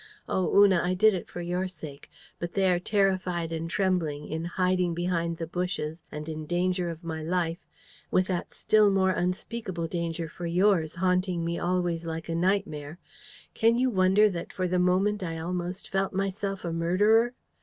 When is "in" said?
4.27-4.45, 6.27-6.47